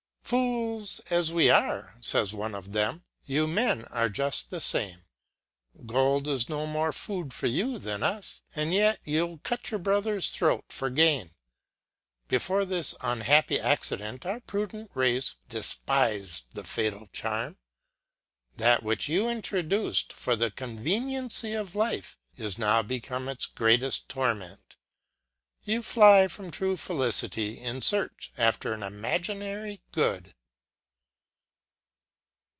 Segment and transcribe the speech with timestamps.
[0.23, 5.03] Fools as we are, fays one of them, you men are juft the fame.
[5.85, 9.79] Gold is no more ^ food for you than us, and yet you'll cut your
[9.81, 11.31] brother's throat for gain.
[12.29, 17.57] Before this unhappy accident, our prudent race defpifed the fatal charm.
[18.55, 24.77] That, which you introduced for the conveniency of life, is now become its greatefl torment.
[25.63, 30.33] You fly from true felicity, in fearch after an imaginary good.